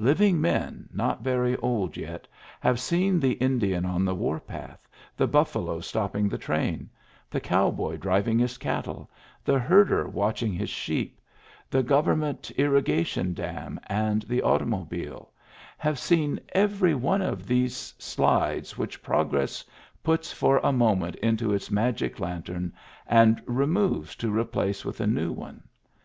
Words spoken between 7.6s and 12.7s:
boy driving his cattle, the herder watching his sheep, the government